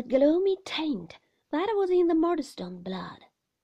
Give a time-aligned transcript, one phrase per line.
[0.00, 1.18] the gloomy taint
[1.52, 3.18] that was in the Murdstone blood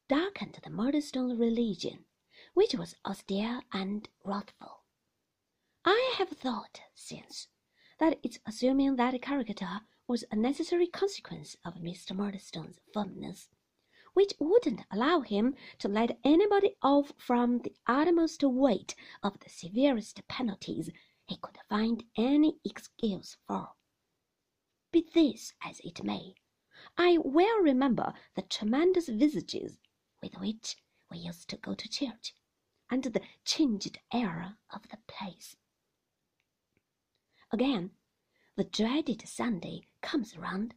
[0.06, 2.04] darkened the Murdstone religion,
[2.52, 4.82] which was austere and wrathful.
[5.86, 7.48] I have thought since
[7.98, 12.14] that its assuming that character was a necessary consequence of Mr.
[12.14, 13.48] Murdstone's firmness,
[14.12, 20.20] which wouldn't allow him to let anybody off from the utmost weight of the severest
[20.28, 20.90] penalties
[21.26, 23.75] he could find any excuse for.
[24.96, 26.36] Be this as it may,
[26.96, 29.76] I well remember the tremendous visages
[30.22, 30.78] with which
[31.10, 32.34] we used to go to church,
[32.88, 35.54] and the changed air of the place.
[37.52, 37.90] Again,
[38.56, 40.74] the dreaded Sunday comes round,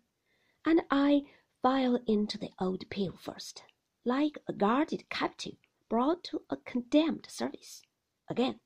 [0.66, 1.24] and I
[1.62, 3.64] file into the old pew first,
[4.04, 5.56] like a guarded captive
[5.88, 7.84] brought to a condemned service.
[8.28, 8.60] Again,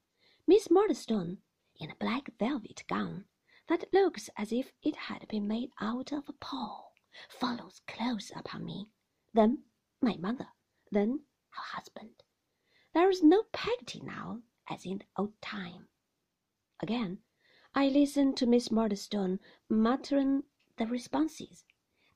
[0.47, 1.43] Miss Murdstone,
[1.75, 3.25] in a black velvet gown
[3.73, 6.93] that looks as if it had been made out of a pall,
[7.27, 8.87] follows close upon me.
[9.33, 9.63] Then
[9.99, 10.49] my mother,
[10.91, 12.21] then her husband.
[12.93, 15.87] There is no Peggotty now, as in the old time.
[16.81, 17.17] Again,
[17.73, 20.43] I listen to Miss Murdstone muttering
[20.77, 21.63] the responses,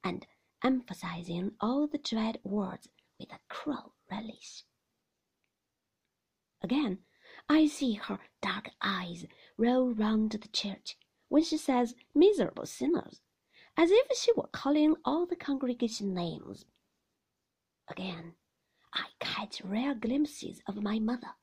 [0.03, 0.27] and
[0.63, 2.87] emphasizing all the dread words
[3.19, 4.63] with a cruel relish.
[6.61, 6.99] Again,
[7.49, 9.25] I see her dark eyes
[9.57, 10.97] roll round the church
[11.29, 13.21] when she says miserable sinners,
[13.75, 16.65] as if she were calling all the congregation names.
[17.89, 18.33] Again,
[18.93, 21.35] I catch rare glimpses of my mother,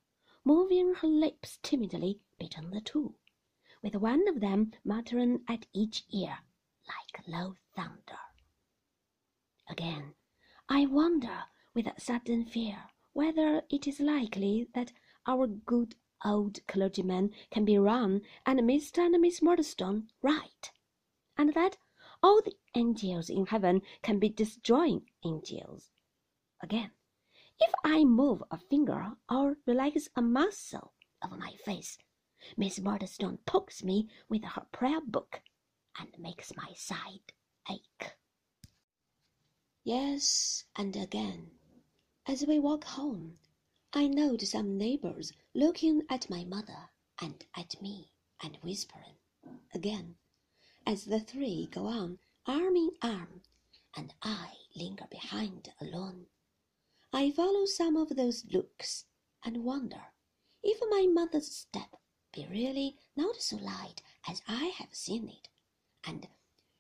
[0.44, 3.14] moving her lips timidly between the two
[3.84, 6.38] with one of them muttering at each ear
[6.88, 8.18] like low thunder.
[9.68, 10.14] Again,
[10.70, 12.78] I wonder with a sudden fear
[13.12, 14.92] whether it is likely that
[15.26, 18.98] our good old clergyman can be wrong and Mr.
[18.98, 20.70] and Miss Murdstone right,
[21.36, 21.76] and that
[22.22, 25.90] all the angels in heaven can be destroying angels.
[26.62, 26.90] Again,
[27.60, 30.92] if I move a finger or relax a muscle
[31.22, 31.98] of my face,
[32.56, 35.42] Miss Murdstone pokes me with her prayer book
[35.98, 37.32] and makes my side
[37.70, 38.16] ache.
[39.84, 41.50] Yes, and again,
[42.26, 43.38] as we walk home,
[43.96, 46.90] I note some neighbors looking at my mother
[47.20, 48.10] and at me
[48.42, 49.14] and whispering.
[49.72, 50.16] Again,
[50.84, 53.42] as the three go on arm in arm,
[53.96, 56.26] and I linger behind alone,
[57.12, 59.04] I follow some of those looks
[59.44, 60.12] and wonder
[60.64, 61.96] if my mother's step
[62.32, 65.48] be really not so light as I have seen it,
[66.02, 66.26] and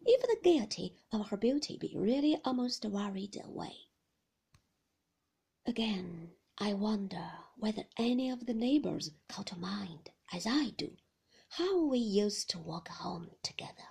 [0.04, 3.76] if the gaiety of her beauty be really almost worried away.
[5.64, 10.96] Again, I wonder whether any of the neighbors call to mind, as I do,
[11.48, 13.88] how we used to walk home together,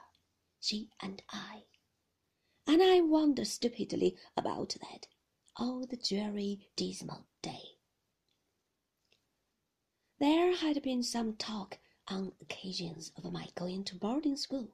[0.61, 1.65] she and I.
[2.65, 5.07] And I wonder stupidly about that
[5.57, 7.77] all the dreary, dismal day.
[10.19, 14.69] There had been some talk on occasions of my going to boarding school.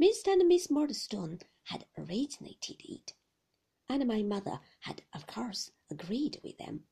[0.00, 0.28] Mr.
[0.32, 3.12] and Miss Murdstone had originated it,
[3.88, 6.84] and my mother had of course agreed with them.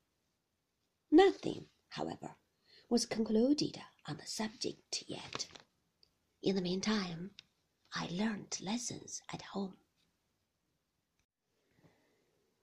[1.10, 2.36] Nothing, however,
[2.88, 5.46] was concluded on the subject yet.
[6.42, 7.30] In the meantime,
[7.94, 9.76] I learnt lessons at home.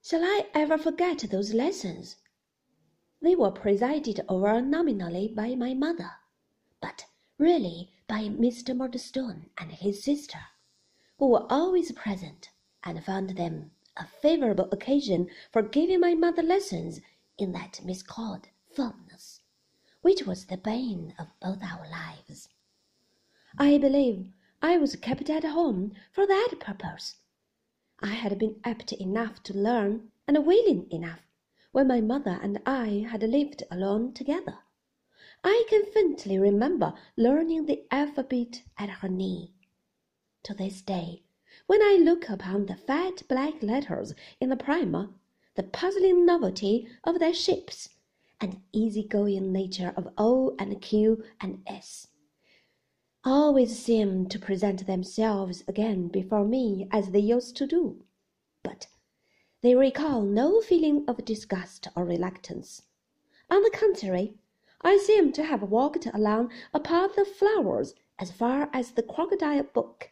[0.04, 2.18] Shall I ever forget those lessons?
[3.22, 6.12] They were presided over nominally by my mother,
[6.82, 7.06] but
[7.38, 8.76] really by Mr.
[8.76, 10.40] Murdstone and his sister,
[11.18, 12.50] who were always present,
[12.84, 17.02] and found them a favourable occasion for giving my mother lessons
[17.38, 19.42] in that miscalled firmness,
[20.02, 22.50] which was the bane of both our lives.
[23.58, 24.32] I believe
[24.62, 27.18] I was kept at home for that purpose.
[28.00, 31.22] I had been apt enough to learn, and willing enough
[31.72, 34.60] when my mother and I had lived alone together.
[35.44, 39.54] I can faintly remember learning the alphabet at her knee.
[40.44, 41.24] To this day,
[41.72, 45.08] when I look upon the fat black letters in the primer,
[45.56, 47.88] the puzzling novelty of their shapes,
[48.42, 52.10] and easy-going nature of O and Q and S,
[53.24, 58.04] always seem to present themselves again before me as they used to do.
[58.64, 58.88] But
[59.62, 62.82] they recall no feeling of disgust or reluctance.
[63.50, 64.34] On the contrary,
[64.82, 69.64] I seem to have walked along a path of flowers as far as the crocodile
[69.64, 70.10] book,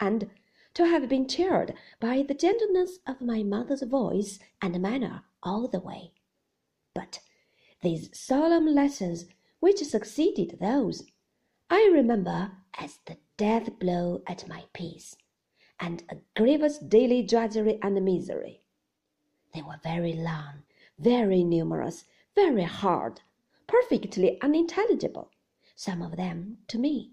[0.00, 0.30] and
[0.74, 5.80] to have been cheered by the gentleness of my mother's voice and manner all the
[5.80, 6.12] way.
[6.94, 7.20] But
[7.82, 9.26] these solemn lessons
[9.60, 11.04] which succeeded those,
[11.68, 15.16] I remember as the death blow at my peace,
[15.80, 18.62] and a grievous daily drudgery and misery.
[19.52, 20.62] They were very long,
[20.98, 22.04] very numerous,
[22.34, 23.20] very hard,
[23.66, 25.30] perfectly unintelligible,
[25.74, 27.12] some of them to me,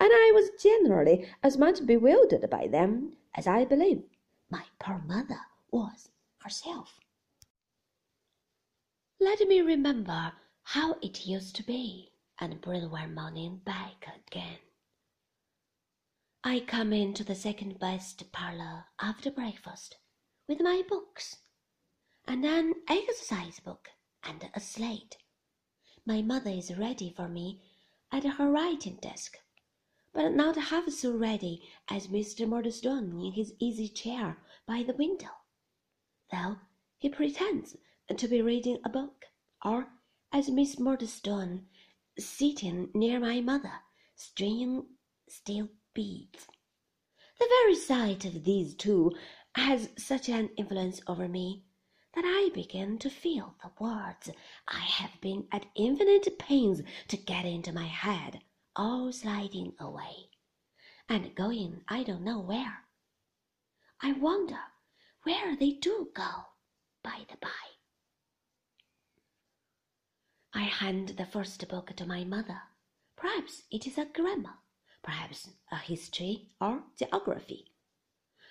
[0.00, 4.02] and I was generally as much bewildered by them as I believe
[4.50, 6.08] my poor mother was
[6.38, 7.00] herself.
[9.20, 10.32] Let me remember
[10.62, 14.58] how it used to be, and bring one morning back again.
[16.42, 19.96] I come into the second best parlor after breakfast
[20.46, 21.36] with my books
[22.26, 23.88] and an exercise book
[24.22, 25.16] and a slate.
[26.06, 27.62] My mother is ready for me
[28.12, 29.38] at her writing desk,
[30.14, 32.46] but not half so ready as Mr.
[32.48, 35.30] Murdstone in his easy chair by the window,
[36.30, 36.56] though
[36.96, 37.76] he pretends
[38.16, 39.24] to be reading a book,
[39.64, 39.88] or
[40.32, 41.66] as Miss Murdstone
[42.16, 43.80] sitting near my mother,
[44.14, 44.86] stringing
[45.28, 46.46] steel beads.
[47.40, 49.16] The very sight of these two
[49.56, 51.64] has such an influence over me
[52.14, 54.30] that I begin to feel the words
[54.68, 58.42] I have been at infinite pains to get into my head
[58.76, 60.30] all sliding away,
[61.08, 62.84] and going I don't know where.
[64.00, 64.58] I wonder
[65.22, 66.46] where they do go,
[67.02, 67.48] by the by.
[70.52, 72.62] I hand the first book to my mother.
[73.16, 74.58] Perhaps it is a grammar,
[75.02, 77.72] perhaps a history or geography.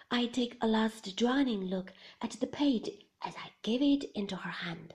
[0.10, 2.90] I take a last drowning look at the page
[3.22, 4.94] as I give it into her hand,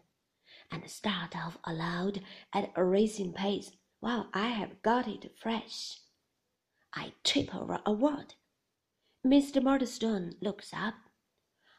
[0.71, 2.23] and start off aloud
[2.53, 6.01] at a racing pace while I have got it fresh.
[6.95, 8.35] I trip over a word.
[9.27, 9.63] Mr.
[9.63, 10.95] Murdstone looks up.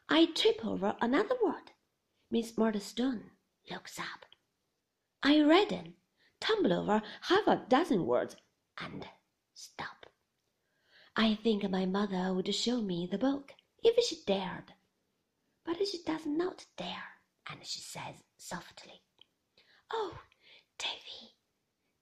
[0.07, 1.71] I trip over another word.
[2.31, 3.31] Miss Murdstone
[3.69, 4.25] looks up.
[5.23, 5.95] I redden,
[6.39, 8.35] tumble over half a dozen words,
[8.79, 9.07] and
[9.53, 10.05] stop.
[11.15, 14.73] I think my mother would show me the book if she dared
[15.69, 19.03] but she does not dare, and she says softly,
[19.91, 20.19] Oh,
[20.79, 21.35] Davy,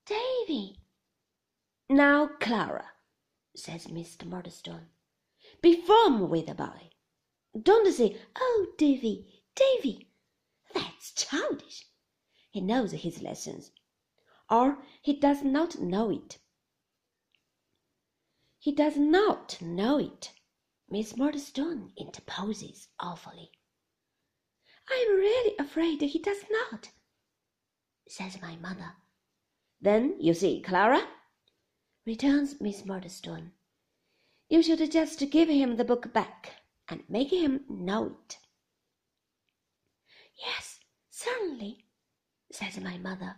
[0.08, 0.80] Davy.
[1.90, 2.92] Now, Clara,
[3.54, 4.24] says Mr.
[4.24, 4.88] Murdstone,
[5.60, 6.88] be firm with the boy.
[7.60, 10.08] Don't say, Oh, Davy, Davy.
[10.72, 11.84] That's childish.
[12.50, 13.70] He knows his lessons,
[14.48, 16.38] or he does not know it.
[18.58, 20.32] He does not know it.
[20.88, 23.50] Miss Murdstone interposes awfully.
[24.88, 26.92] I am really afraid he does not,
[28.08, 28.94] says my mother.
[29.80, 31.06] Then you see, Clara,
[32.04, 33.52] returns Miss Murdstone,
[34.48, 38.38] you should just give him the book back and make him know it.
[40.44, 40.80] Yes,
[41.10, 41.84] certainly,
[42.50, 43.36] says my mother.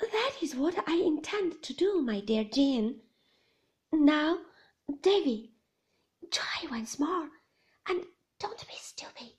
[0.00, 3.00] That is what I intend to do, my dear Jane.
[3.92, 4.38] Now,
[5.02, 5.52] Davy,
[6.30, 7.28] try once more,
[7.88, 8.04] and
[8.38, 9.32] don't be stupid.